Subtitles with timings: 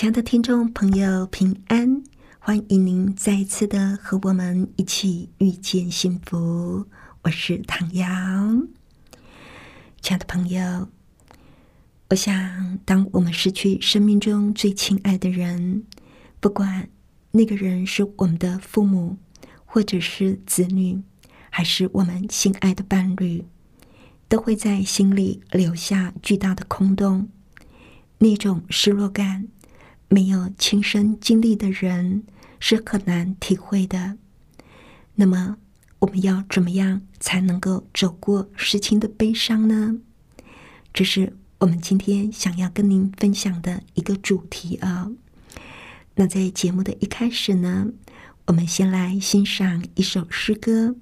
[0.00, 2.02] 亲爱的听众朋友，平安！
[2.38, 6.86] 欢迎您再次的和我们一起遇见幸福。
[7.20, 8.08] 我是唐瑶，
[10.00, 10.88] 亲爱的朋友。
[12.08, 15.84] 我想，当我们失去生命中最亲爱的人，
[16.40, 16.88] 不管
[17.32, 19.18] 那个人是我们的父母，
[19.66, 21.02] 或者是子女，
[21.50, 23.44] 还是我们心爱的伴侣，
[24.30, 27.28] 都会在心里留下巨大的空洞。
[28.16, 29.48] 那种失落感，
[30.10, 32.24] 没有亲身经历的人
[32.58, 34.18] 是很难体会的。
[35.14, 35.56] 那么，
[36.00, 39.96] 我们要怎么样才能够走过事情的悲伤呢？
[40.92, 41.38] 这是。
[41.60, 45.10] 我们今天想要跟您分享的一个主题啊，
[46.14, 47.86] 那在节目的一开始呢，
[48.46, 50.88] 我们先来欣赏一首诗歌，《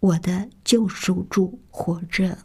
[0.00, 2.36] 我的救赎主活着》。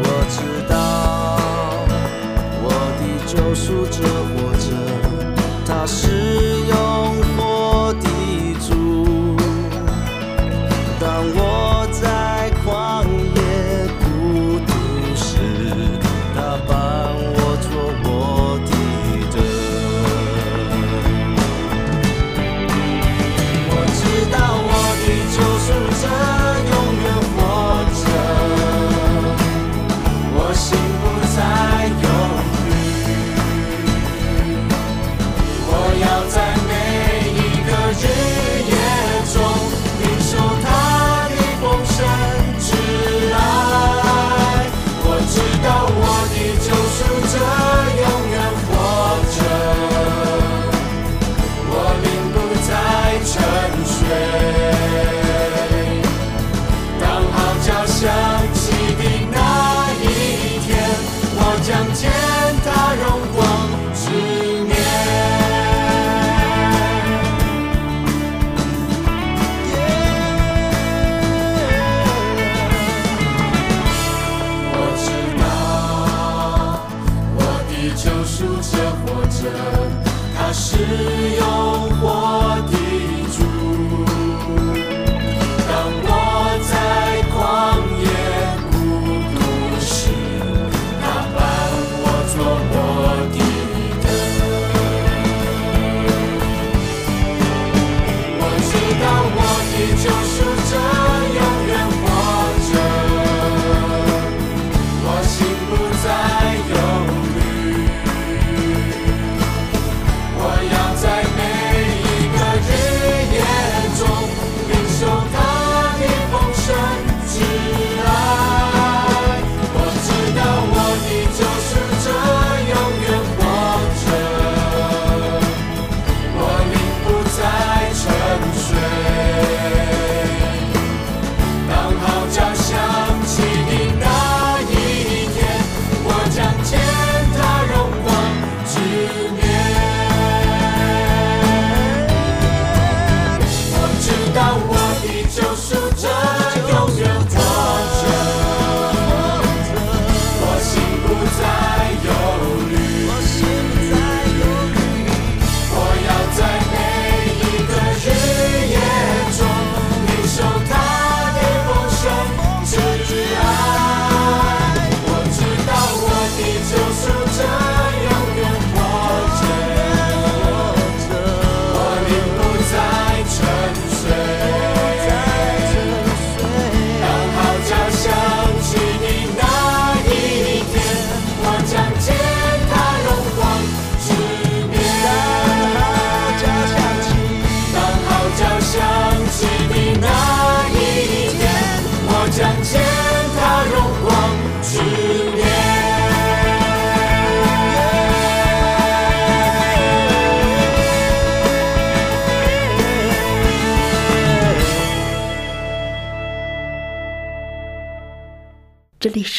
[0.00, 0.36] 我知
[0.68, 0.74] 道，
[2.62, 2.66] 我
[2.98, 3.96] 的救赎者
[4.34, 4.66] 活着，
[5.66, 5.96] 他是
[6.66, 6.72] 有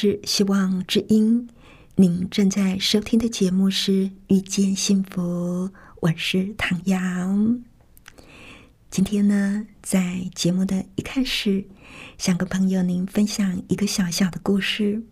[0.02, 1.50] 是希望之音，
[1.96, 3.92] 您正在收听的节目是
[4.30, 5.68] 《遇见幸福》，
[6.00, 6.98] 我是唐瑶。
[8.90, 11.66] 今天呢，在节目的一开始，
[12.18, 15.04] 想跟朋友您分享一个小小的故事。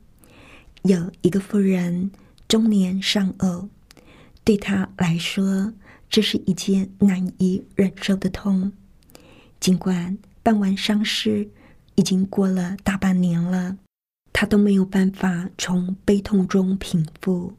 [0.84, 2.10] 有一个妇人
[2.48, 3.68] 中年丧偶，
[4.46, 5.74] 对她来说，
[6.10, 8.72] 这是一件难以忍受的痛。
[9.60, 11.50] 尽管办完丧事
[11.96, 13.76] 已经过了大半年了。
[14.40, 17.58] 他都没有办法从悲痛中平复，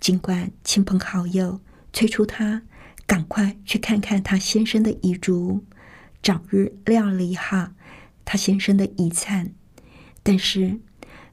[0.00, 1.60] 尽管亲朋好友
[1.92, 2.62] 催促他
[3.06, 5.62] 赶快去看看他先生的遗嘱，
[6.22, 7.68] 早日料理好
[8.24, 9.52] 他先生的遗产，
[10.22, 10.80] 但是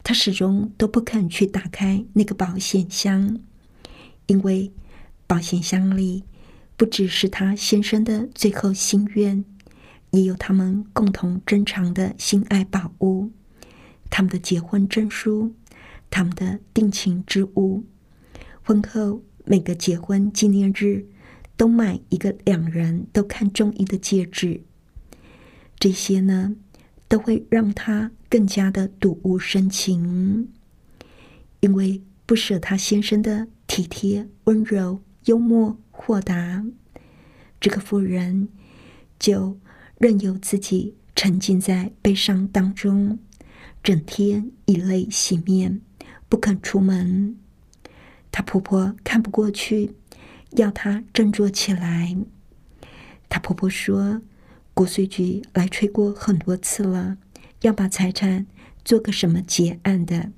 [0.04, 3.40] 他始终都不肯去打开那个保险箱，
[4.26, 4.70] 因为
[5.26, 6.26] 保险箱里
[6.76, 9.46] 不只是他先生的最后心愿，
[10.12, 13.32] 也有他们共同珍藏的心爱宝物。
[14.16, 15.56] 他们的结婚证书，
[16.12, 17.84] 他们的定情之物，
[18.62, 21.08] 婚后每个结婚纪念日
[21.58, 24.62] 都买一个两人都看中意的戒指。
[25.80, 26.56] 这些呢，
[27.08, 30.48] 都会让他更加的睹物生情，
[31.62, 36.64] 因为不舍他先生的体贴、温柔、幽默、豁达，
[37.60, 38.48] 这个妇人
[39.18, 39.58] 就
[39.98, 43.18] 任由自己沉浸在悲伤当中。
[43.84, 45.82] 整天以泪洗面，
[46.30, 47.36] 不肯出门。
[48.32, 49.94] 她婆婆看不过去，
[50.52, 52.16] 要她振作起来。
[53.28, 54.22] 她婆婆说
[54.74, 57.18] ：“国税局来催过很多次了，
[57.64, 58.48] 要把财产
[58.86, 60.32] 做个什么结案的。”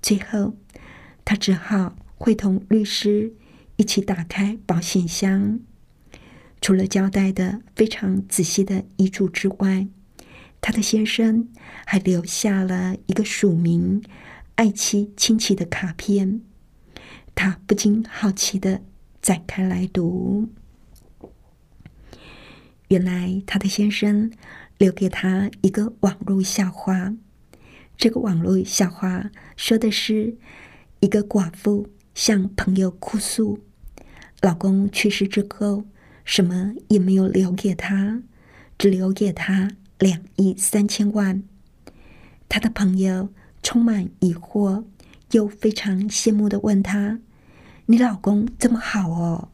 [0.00, 0.56] 最后，
[1.24, 3.34] 她只好会同律师
[3.74, 5.58] 一起打开保险箱，
[6.60, 9.88] 除了交代的非常仔细的遗嘱之外。
[10.66, 11.48] 他的先生
[11.86, 14.02] 还留下了一个署名
[14.56, 16.40] “爱妻亲戚”的卡片，
[17.36, 18.82] 他不禁好奇的
[19.22, 20.48] 展开来读。
[22.88, 24.32] 原来他的先生
[24.76, 27.14] 留给他一个网络笑话，
[27.96, 30.36] 这个网络笑话说的是
[30.98, 33.60] 一个寡妇向朋友哭诉，
[34.40, 35.84] 老公去世之后
[36.24, 38.24] 什么也没有留给他，
[38.76, 39.70] 只留给他。
[39.98, 41.42] 两亿三千万，
[42.50, 43.30] 他的朋友
[43.62, 44.84] 充满疑惑，
[45.30, 47.18] 又非常羡慕的问他
[47.86, 49.48] ：“你老公这么好哦，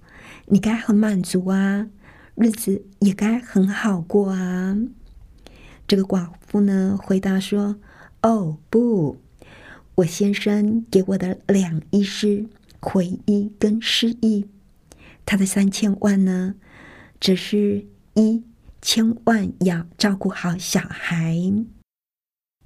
[0.47, 1.87] 你该很满足啊，
[2.35, 4.77] 日子也该很好过啊。”
[5.87, 7.77] 这个寡妇呢，回答说
[8.23, 9.19] ：“哦，不，
[9.95, 12.47] 我先生给我的两亿是
[12.81, 14.49] 回忆跟失忆，
[15.25, 16.57] 他的三千万呢，
[17.21, 18.43] 只是一。”
[18.83, 21.41] 千万要照顾好小孩，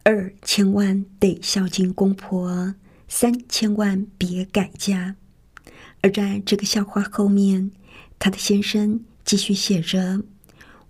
[0.02, 2.74] 二千万得孝敬公婆，
[3.06, 5.14] 三千万别改嫁。
[6.00, 7.70] 而在这个笑话后面，
[8.18, 10.22] 他的先生继续写着：“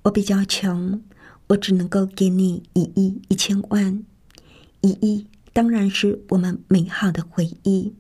[0.03, 1.03] 我比较穷，
[1.49, 4.05] 我只能够给你一亿一千万。
[4.83, 7.97] 一亿当然是我们美好的回忆，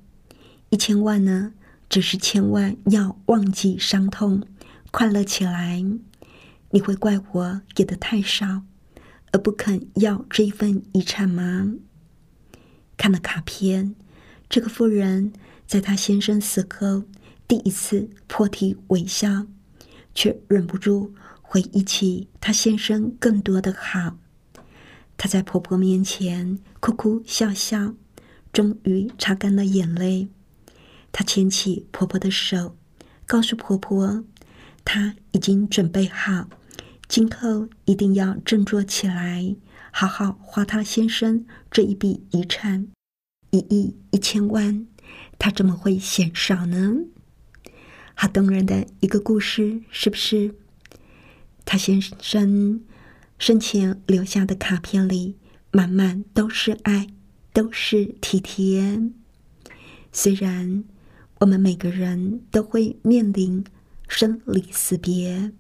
[0.71, 1.53] 一千万呢，
[1.89, 4.45] 只是千万要忘记伤痛，
[4.93, 5.85] 快乐起来。”
[6.77, 8.61] 你会怪我给的太少，
[9.33, 11.73] 而不肯要这一份遗产吗？
[12.99, 13.95] 看了卡片，
[14.51, 15.33] 这个妇人
[15.67, 17.05] 在她先生死后
[17.49, 19.47] 第一次破涕为笑，
[20.15, 24.19] 却忍不住回忆起她先生更多的好。
[25.17, 27.95] 她在婆婆面前哭哭笑笑，
[28.53, 30.29] 终于擦干了眼泪。
[31.11, 32.77] 她牵起婆婆的手，
[33.25, 34.25] 告诉婆婆。
[34.85, 36.49] 她已经准备好，
[37.09, 39.57] 今后一定要振作起来，
[39.91, 42.89] 好好花他先生这一笔遗产，
[43.51, 44.87] 一亿一千万，
[45.39, 46.97] 他怎么会嫌少呢？
[48.15, 50.55] 好动人的一个故事，是不是？
[51.65, 52.81] 他先生
[53.39, 55.37] 生前留下的卡片里，
[55.71, 57.07] 满满都是爱，
[57.53, 59.01] 都是体贴。
[60.13, 60.85] 虽然
[61.39, 63.65] 我们每个人都会面临。
[64.09, 65.51] 生离死别，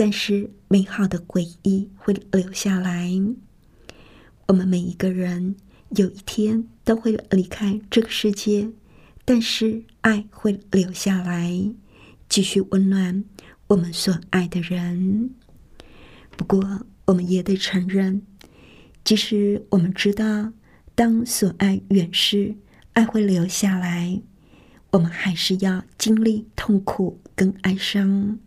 [0.00, 3.10] 但是美好的回忆会留下来。
[4.46, 5.56] 我们每一个人
[5.96, 8.70] 有一天都会离开这个世界，
[9.24, 11.74] 但是爱会留下来，
[12.28, 13.24] 继续温暖
[13.66, 15.30] 我们所爱的人。
[16.36, 18.22] 不过，我们也得承认，
[19.02, 20.52] 即使我们知道
[20.94, 22.54] 当所爱远逝，
[22.92, 24.22] 爱会留下来。
[24.92, 28.38] 我们还是要经历痛苦跟哀伤，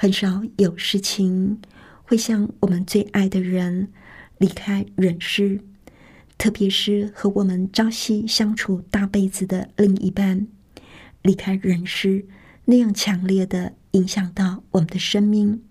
[0.00, 1.60] 很少有事情
[2.04, 3.88] 会像我们最爱的人
[4.38, 5.60] 离开人世，
[6.38, 10.46] 特别是和我们朝夕相处大辈子的另一半
[11.22, 12.24] 离开人世，
[12.66, 15.64] 那样强烈的影响到我们的生命，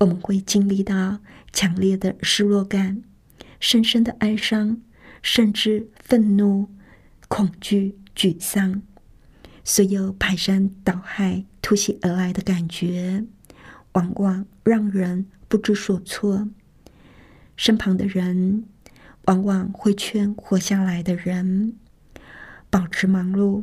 [0.00, 1.20] 我们会经历到
[1.52, 3.04] 强烈的失落感、
[3.60, 4.82] 深深的哀伤，
[5.22, 6.68] 甚至愤怒、
[7.28, 8.82] 恐惧、沮丧，
[9.64, 13.24] 所有排山倒海突袭而来的感觉，
[13.92, 16.48] 往往让人不知所措。
[17.56, 18.64] 身旁的人。
[19.26, 21.76] 往往会劝活下来的人
[22.70, 23.62] 保持忙碌，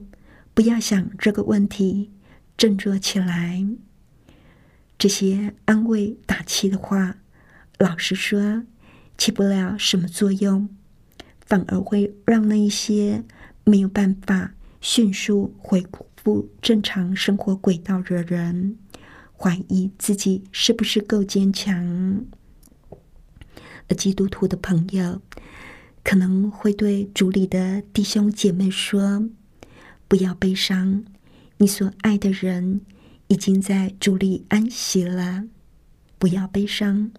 [0.54, 2.12] 不要想这个问题，
[2.56, 3.68] 振作起来。
[4.98, 7.18] 这些安慰打气的话，
[7.78, 8.64] 老实说，
[9.18, 10.70] 起不了什么作用，
[11.46, 13.26] 反而会让那一些
[13.66, 15.86] 没有办法迅速恢
[16.18, 18.78] 复正常生活轨道的人，
[19.38, 22.26] 怀疑自己是不是够坚强。
[23.88, 25.22] 而基督徒的朋友。
[26.02, 29.30] 可能会对主里的弟兄姐妹说
[30.08, 31.04] ：“不要悲伤，
[31.58, 32.82] 你所爱的人
[33.28, 35.44] 已经在主里安息了。
[36.18, 37.12] 不要悲伤，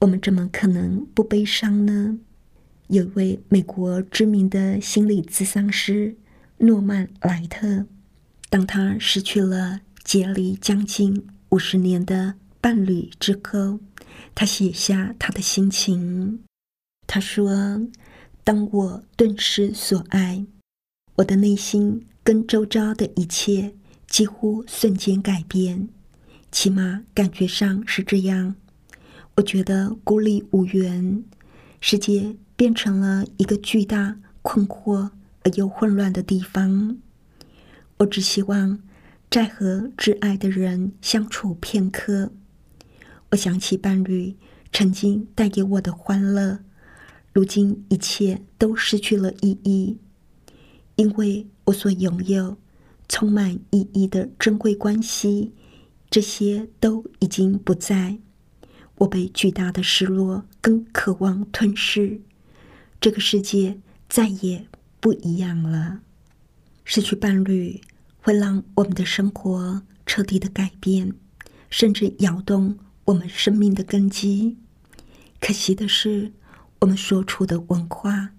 [0.00, 2.18] 我们怎么可能不悲伤呢？”
[2.88, 6.16] 有一位美国知名的心理咨商师
[6.58, 7.86] 诺曼莱特，
[8.48, 13.80] 当他失去了结离将近五十年的伴侣之后，
[14.34, 16.40] 他写下他的心情。
[17.06, 17.88] 他说。
[18.44, 20.44] 当我顿失所爱，
[21.14, 23.72] 我的内心跟周遭的一切
[24.08, 25.88] 几乎瞬间改变，
[26.50, 28.56] 起码感觉上是这样。
[29.36, 31.22] 我觉得孤立无援，
[31.80, 35.10] 世界变成了一个巨大、困惑
[35.44, 36.98] 而又混乱的地方。
[37.98, 38.82] 我只希望
[39.30, 42.32] 再和挚爱的人相处片刻。
[43.30, 44.36] 我想起伴侣
[44.72, 46.60] 曾经带给我的欢乐。
[47.32, 49.98] 如今一切都失去了意义，
[50.96, 52.58] 因为我所拥有
[53.08, 55.54] 充满意义的珍贵关系，
[56.10, 58.18] 这些都已经不在。
[58.96, 62.20] 我被巨大的失落跟渴望吞噬，
[63.00, 63.80] 这个世界
[64.10, 64.66] 再也
[65.02, 66.00] 不一样了。
[66.82, 67.82] 失去伴侣
[68.22, 71.12] 会让我们的生活彻底的改变，
[71.68, 74.56] 甚至摇动我们生命的根基。
[75.38, 76.32] 可惜的是。
[76.82, 78.30] 我们所处的文化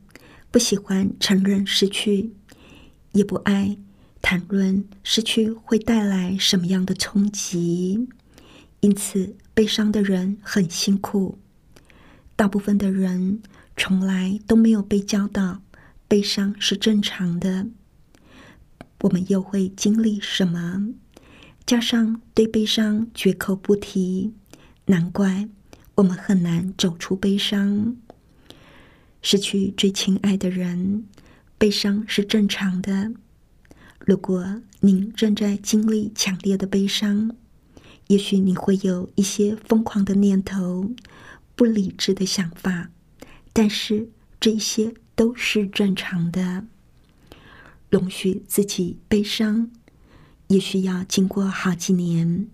[0.52, 2.34] 不喜欢承认失去，
[3.14, 3.78] 也不爱
[4.22, 8.06] 谈论失去会带来什么样的冲击，
[8.82, 11.40] 因此悲伤的人很辛苦。
[12.36, 13.42] 大部分的人
[13.78, 15.62] 从来都没有被教导
[16.14, 17.66] 悲伤是正常的。
[19.02, 20.94] 我们又会经历什么？
[21.66, 24.32] 加上对悲伤绝口不提，
[24.86, 25.50] 难怪
[25.96, 27.98] 我们很难走出悲伤。
[29.24, 31.08] 失去最亲爱的人，
[31.58, 33.12] 悲伤是正常的。
[33.98, 37.36] 如果您正在经历强烈的悲伤，
[38.06, 40.92] 也许你会有一些疯狂的念头、
[41.56, 42.92] 不理智的想法，
[43.52, 46.66] 但是这些都是正常的。
[47.90, 49.72] 容许自己悲伤，
[50.48, 52.48] 也需要经过好几年，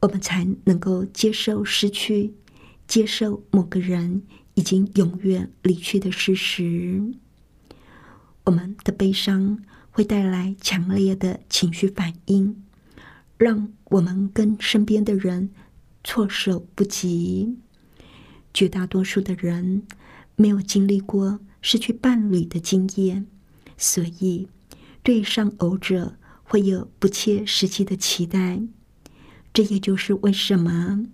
[0.00, 2.34] 我们才能够接受失去，
[2.86, 4.22] 接受某个人。
[4.58, 7.12] 已经永远离去的事实，
[8.44, 12.64] 我们的悲伤会带来强烈的情绪反应，
[13.36, 15.50] 让我们跟身边的人
[16.02, 17.58] 措手不及。
[18.54, 19.82] 绝大多数的人
[20.36, 23.26] 没有经历过失去伴侣的经验，
[23.76, 24.46] 所以
[25.02, 28.62] 对上偶者会有不切实际的期待。
[29.52, 31.04] 这也就是为什么，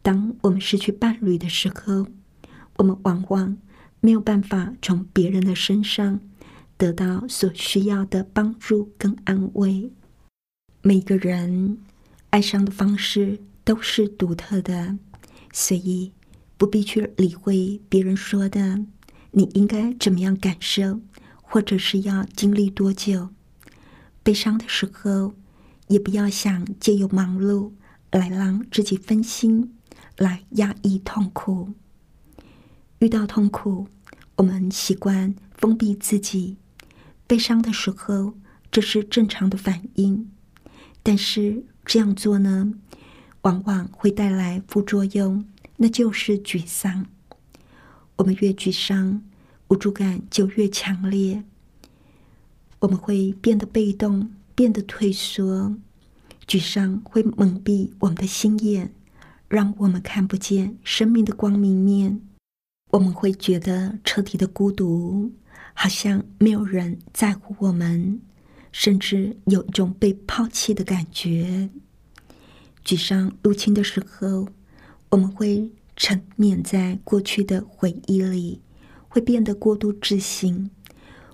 [0.00, 2.06] 当我们失去伴侣的时候。
[2.76, 3.58] 我们往往
[3.98, 6.20] 没有办法从别人的身上
[6.76, 9.90] 得到所需要的帮助跟安慰。
[10.82, 11.76] 每个人
[12.30, 14.96] 哀伤的方式都是独特的，
[15.52, 16.12] 所以
[16.56, 18.78] 不必去理会别人说的
[19.32, 21.00] 你应该怎么样感受，
[21.42, 23.30] 或者是要经历多久。
[24.22, 25.34] 悲伤的时候，
[25.88, 27.72] 也不要想借由忙碌
[28.10, 29.74] 来让自己分心，
[30.16, 31.72] 来压抑痛苦。
[32.98, 33.86] 遇到痛苦，
[34.36, 36.56] 我们习惯封闭自己；
[37.26, 38.34] 悲伤的时候，
[38.70, 40.30] 这是正常的反应。
[41.02, 42.72] 但是这样做呢，
[43.42, 47.06] 往往会带来副作用，那就是沮丧。
[48.18, 49.22] 我们越沮丧，
[49.68, 51.42] 无助感就越强烈。
[52.80, 55.76] 我们会变得被动，变得退缩。
[56.46, 58.92] 沮丧会蒙蔽我们的心眼，
[59.48, 62.20] 让我们看不见生命的光明面。
[62.90, 65.32] 我们会觉得彻底的孤独，
[65.74, 68.20] 好像没有人在乎我们，
[68.72, 71.70] 甚至有一种被抛弃的感觉。
[72.84, 74.48] 沮丧入侵的时候，
[75.10, 78.62] 我们会沉湎在过去的回忆里，
[79.08, 80.70] 会变得过度自信，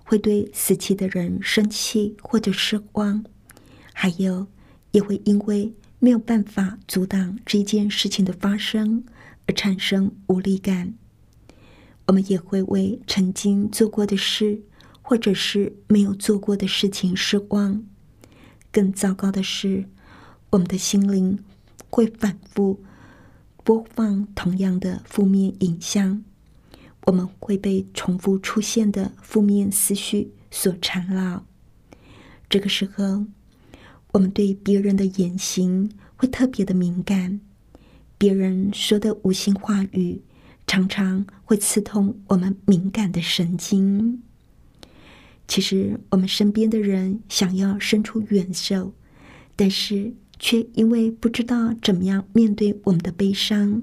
[0.04, 3.23] 会对死去的人生气或者失望，
[3.92, 4.47] 还有
[4.92, 9.04] 也会因为没有办法阻挡这件事情的发生
[9.47, 10.94] 而产生无力感。
[12.06, 14.62] 我们也会为曾经做过的事，
[15.02, 17.85] 或者是没有做过的事情失望。
[18.73, 19.85] 更糟糕的是，
[20.49, 21.38] 我们的心灵
[21.90, 22.83] 会反复
[23.64, 26.23] 播放同样的负面影像，
[27.06, 31.47] 我们会被重复出现的负面思绪所缠绕。
[32.49, 33.25] 这个时候，
[34.12, 37.40] 我们对别人的言行会特别的敏感，
[38.18, 40.22] 别人说的无心话语。
[40.66, 44.22] 常常会刺痛我们敏感的神经。
[45.46, 48.94] 其实，我们身边的人想要伸出援手，
[49.57, 50.14] 但是
[50.46, 53.83] 却因为不知道怎么样面对我们的悲伤，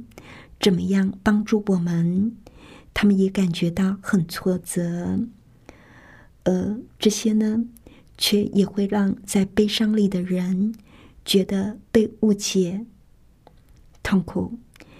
[0.60, 2.38] 怎么样帮助我们，
[2.94, 5.22] 他们也感觉到很挫折。
[6.44, 7.66] 而这些呢，
[8.16, 10.76] 却也会让在悲伤里的人
[11.26, 12.86] 觉得被误解、
[14.04, 14.60] 痛苦。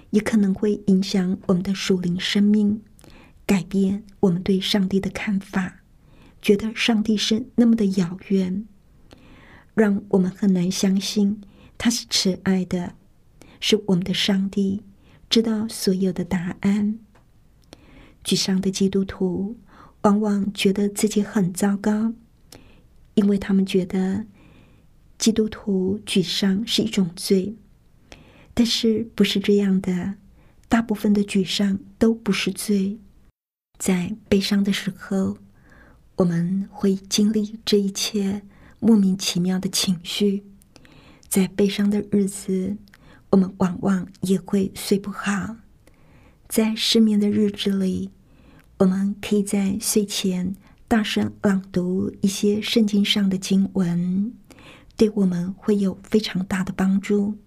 [0.10, 2.82] 也可能会影响我们的属灵生命，
[3.46, 5.84] 改变我们对上帝的看法，
[6.42, 8.66] 觉得上帝是那么的遥远，
[9.76, 11.40] 让我们很难相信
[11.84, 12.94] 他是慈爱的，
[13.60, 14.84] 是我们的上帝，
[15.32, 17.00] 知道所有的答案。
[18.24, 19.58] 沮丧的基督徒
[20.02, 22.14] 往往觉得自己很糟糕，
[23.16, 24.28] 因为他们觉得
[25.18, 27.56] 基督徒沮丧是一种罪。
[28.54, 30.14] 但是不是这样的？
[30.70, 33.00] 大部分的沮丧都不是罪。
[33.80, 35.40] 在悲伤的时候，
[36.18, 38.44] 我们会经历这一切
[38.80, 40.44] 莫名其妙的情绪。
[41.32, 42.76] 在悲伤的日子，
[43.30, 45.56] 我们往往也会睡不好。
[46.50, 48.10] 在失眠的日子里，
[48.80, 50.54] 我们可以在睡前
[50.90, 54.34] 大声朗读一些圣经上的经文，
[54.98, 57.38] 对我们会有非常大的帮助。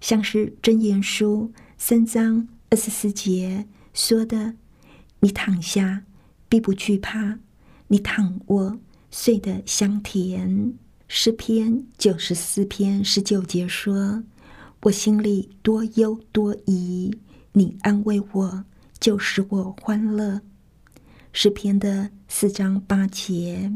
[0.00, 4.56] 像是箴言书三章二十四节说的
[5.20, 6.02] ：“你躺下，
[6.48, 7.38] 必不惧怕；
[7.86, 8.80] 你躺卧，
[9.12, 10.74] 睡得香甜。”
[11.12, 14.22] 诗篇九十四篇十九节说
[14.82, 17.12] ：“我心里多忧多疑，
[17.50, 18.64] 你安慰我，
[19.00, 20.40] 就使我欢乐。”
[21.34, 23.72] 诗篇的四章八节：“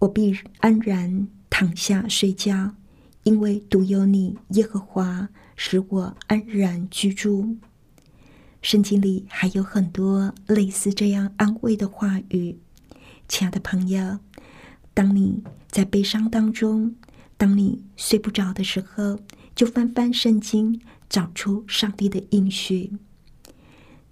[0.00, 2.74] 我必安然躺下睡觉。”
[3.24, 7.54] 因为独有你，耶和华使我安然居住。
[8.62, 12.58] 圣经里还有很多类似这样安慰的话语。
[13.28, 14.18] 亲爱的朋友，
[14.94, 16.94] 当你在悲伤当中，
[17.36, 19.18] 当你睡不着的时候，
[19.54, 20.80] 就翻翻圣经，
[21.10, 22.92] 找出上帝的应许。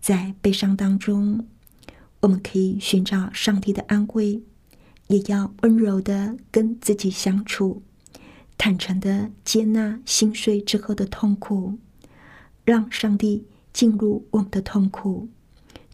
[0.01, 1.47] 在悲伤当中，
[2.21, 4.43] 我们可以寻找上帝的安慰，
[5.07, 7.83] 也要温柔的跟自己相处。
[8.59, 11.79] 坦诚的接纳心碎之后的痛苦，
[12.65, 15.29] 让上帝进入我们的痛苦，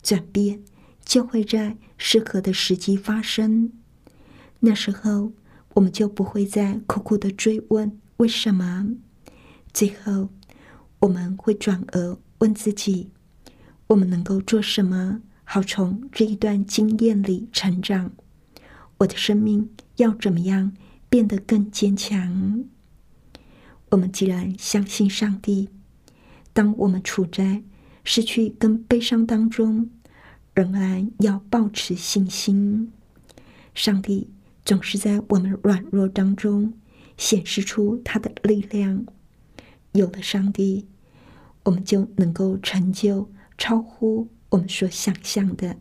[0.03, 0.63] 转变
[1.05, 3.73] 就会在适合的时机发生。
[4.61, 5.33] 那时候，
[5.75, 8.89] 我们就不会再苦苦的追问为什么。
[9.73, 10.31] 最后，
[11.01, 13.11] 我们会转而问自己：
[13.89, 18.11] 我们能够做什么，好从这一段经验里成长？
[18.99, 20.73] 我的生命要怎么样？
[21.09, 22.65] 变得更坚强。
[23.91, 25.71] 我们既然相信上帝，
[26.53, 27.63] 当我们处在
[28.05, 29.89] 失去跟悲伤当中，
[30.53, 32.93] 仍然要保持信心。
[33.75, 34.29] 上帝
[34.69, 36.75] 总是在我们软弱当中
[37.17, 39.07] 显示出他的力量。
[39.93, 40.87] 有了上帝，
[41.63, 45.79] 我们就能够成就超乎我们所想象的。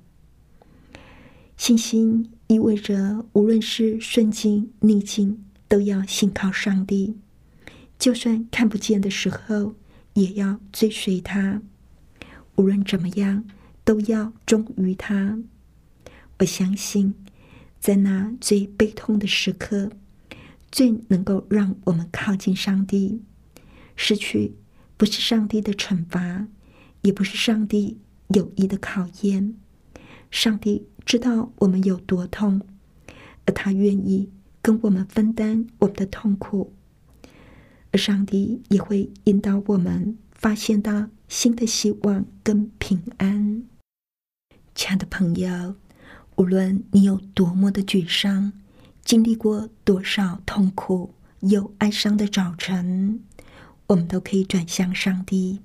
[1.57, 2.31] 信心。
[2.47, 7.17] 意味着，无论是顺境逆境，都要信靠上帝。
[7.99, 9.75] 就算看不见的时候，
[10.13, 11.61] 也要追随他。
[12.55, 13.43] 无论怎么样，
[13.83, 15.39] 都要忠于他。
[16.39, 17.13] 我相信，
[17.79, 19.91] 在那最悲痛的时刻，
[20.71, 23.21] 最能够让我们靠近上帝。
[23.95, 24.55] 失去
[24.97, 26.47] 不是上帝的惩罚，
[27.01, 27.97] 也不是上帝
[28.29, 29.55] 有意的考验。
[30.29, 30.87] 上帝。
[31.07, 32.59] 知道我们有多痛，
[33.45, 34.29] 而他愿意
[34.61, 36.73] 跟我们分担我们的痛苦，
[37.93, 43.63] 而上帝也会引导我们发现到新的希望跟平安。
[44.75, 45.75] 亲爱的朋友，
[46.37, 48.53] 无论你有多么的沮丧，
[49.03, 53.21] 经历过多少痛苦又哀伤的早晨，
[53.87, 55.61] 我们都可以转向上帝。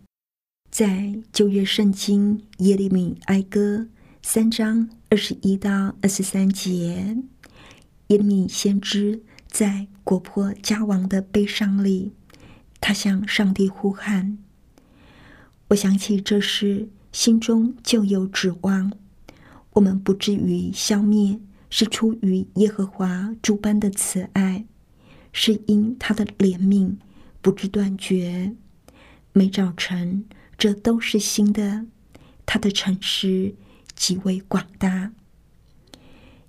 [0.70, 3.86] 在旧约圣经耶利米哀歌
[4.22, 7.18] 三章二十一到二十三节，
[8.06, 12.12] 耶利米先知在国破家亡的悲伤里，
[12.80, 14.38] 他向上帝呼喊。
[15.68, 18.92] 我想起这事，心中就有指望。
[19.72, 21.38] 我们不至于消灭，
[21.70, 24.64] 是出于耶和华诸般的慈爱，
[25.32, 26.96] 是因他的怜悯
[27.40, 28.54] 不知断绝。
[29.32, 30.24] 每早晨。
[30.58, 31.86] 这都是新的，
[32.46, 33.56] 他的诚实
[33.96, 35.10] 极为广大。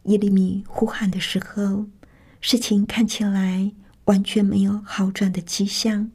[0.03, 1.87] 耶利米呼喊的时候，
[2.39, 3.71] 事情看起来
[4.05, 6.11] 完全没有好转的迹象，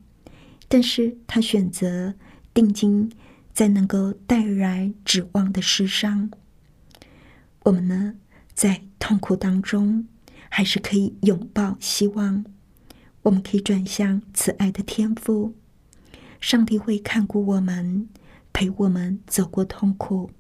[0.69, 2.15] 但是他选择
[2.55, 3.11] 定睛
[3.53, 6.31] 在能够带来指望的事上。
[7.69, 8.15] 我们呢，
[8.55, 10.07] 在痛苦当中，
[10.49, 12.43] 还是可以拥抱希望。
[13.25, 15.55] 我们可以转向慈爱的天赋。
[16.41, 18.09] 上帝会看顾我们，
[18.55, 20.31] 陪我们走过痛苦。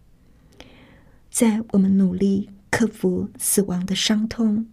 [1.30, 4.66] 在我们努力克服死亡的伤痛，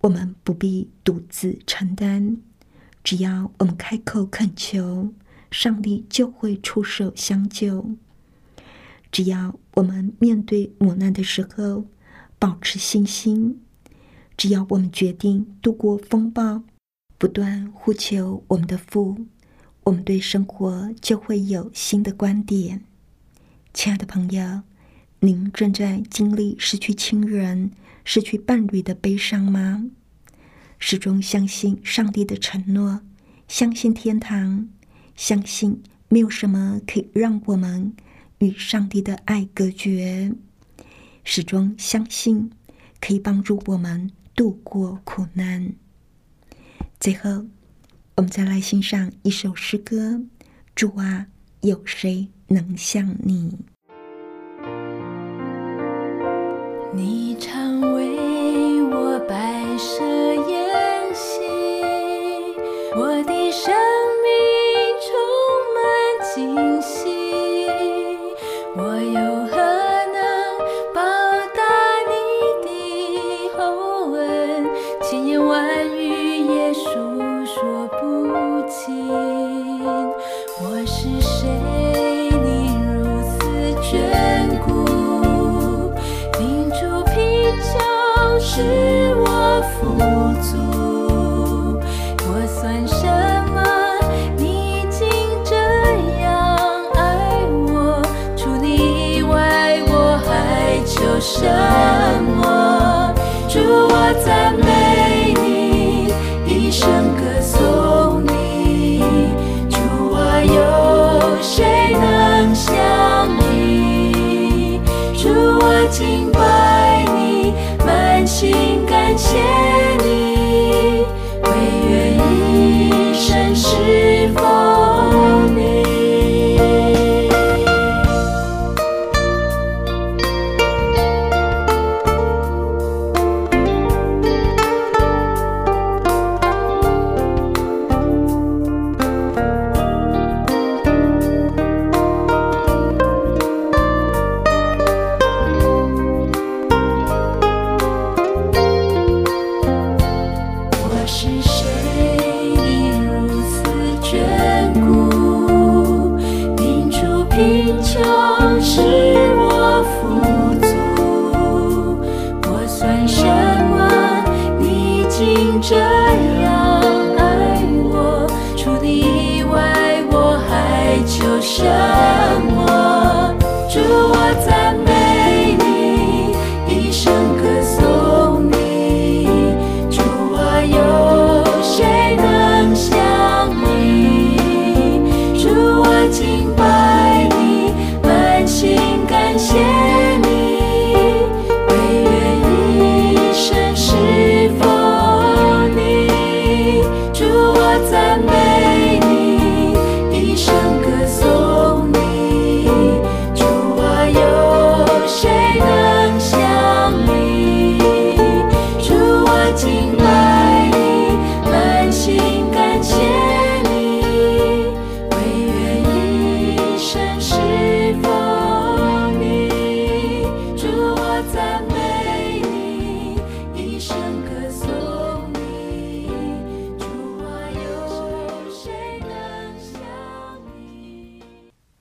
[0.00, 2.38] 我们不必独自承担。
[3.04, 5.14] 只要我们开口恳求，
[5.52, 7.94] 上帝就会出手相救。
[9.12, 11.86] 只要我们面对磨难的时候
[12.38, 13.60] 保持信心，
[14.36, 16.62] 只要我们决定度过风暴，
[17.16, 19.26] 不断呼求我们的父。
[19.84, 22.84] 我们对生活就会有新的观点，
[23.74, 24.62] 亲爱的朋友，
[25.20, 27.72] 您正在经历失去亲人、
[28.04, 29.90] 失去伴侣的悲伤吗？
[30.78, 33.00] 始终相信上帝的承诺，
[33.48, 34.68] 相信天堂，
[35.16, 37.92] 相信没有什么可以让我们
[38.42, 40.32] 与上帝的爱隔绝，
[41.24, 42.50] 始终相信
[43.00, 45.72] 可以帮助我们度过苦难。
[47.00, 47.46] 最后。
[48.14, 50.20] 我们再来欣赏一首诗歌：
[50.74, 51.28] 主啊，
[51.62, 53.58] 有谁能像你？
[56.94, 57.71] 你唱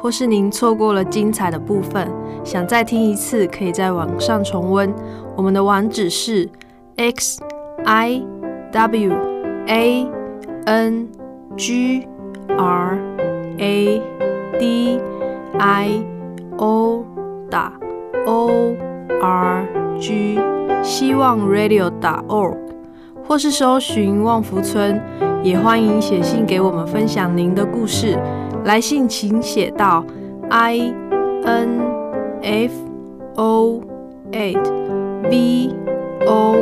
[0.00, 2.08] 或是您错过了精彩的部分，
[2.44, 4.94] 想再听一次，可以在网上重温。
[5.36, 6.48] 我们的网址是
[6.96, 7.40] x
[7.84, 8.22] i
[8.72, 9.12] w
[9.66, 10.06] a
[10.66, 11.08] n
[11.56, 12.06] g
[12.56, 12.98] r
[13.58, 14.02] a
[14.58, 15.00] d
[15.58, 16.02] i
[16.56, 17.04] o
[17.50, 17.72] 打
[18.26, 18.74] o
[19.20, 19.66] r
[19.98, 20.38] g
[20.82, 22.56] 希望 radio 打 org，
[23.26, 25.00] 或是搜寻旺福村，
[25.42, 28.16] 也欢迎写信给我们分享您的故事。
[28.68, 30.04] 来信请写到
[30.50, 30.92] i
[31.46, 31.80] n
[32.42, 32.70] f
[33.34, 33.80] o
[34.30, 34.70] a t
[35.22, 35.74] v
[36.26, 36.54] o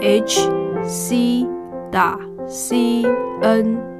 [0.00, 0.48] h
[0.82, 1.46] c
[1.90, 3.04] 打 c
[3.42, 3.91] n。